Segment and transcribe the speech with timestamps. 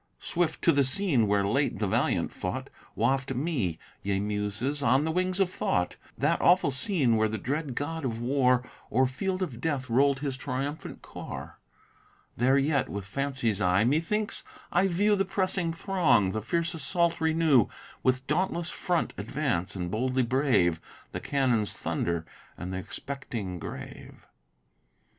[0.17, 5.11] Swift, to the scene where late the valiant fought, Waft me, ye muses, on the
[5.11, 9.61] wings of thought That awful scene where the dread god of war O'er field of
[9.61, 11.59] death roll'd his triumphant car:
[12.35, 17.67] There yet, with fancy's eye, methinks I view The pressing throng, the fierce assault renew:
[18.01, 20.81] With dauntless front advance, and boldly brave
[21.11, 22.25] The cannon's thunder
[22.57, 24.25] and th' expecting grave.